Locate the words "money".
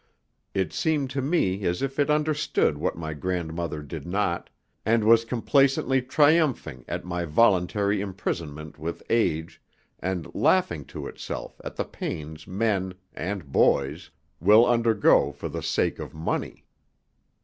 16.15-16.65